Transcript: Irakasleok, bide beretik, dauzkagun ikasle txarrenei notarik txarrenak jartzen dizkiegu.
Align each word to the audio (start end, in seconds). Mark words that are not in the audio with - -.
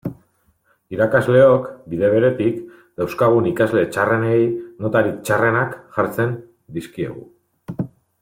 Irakasleok, 0.95 1.67
bide 1.91 2.07
beretik, 2.13 2.55
dauzkagun 3.01 3.49
ikasle 3.51 3.83
txarrenei 3.97 4.41
notarik 4.87 5.21
txarrenak 5.29 5.77
jartzen 5.99 6.35
dizkiegu. 6.79 7.29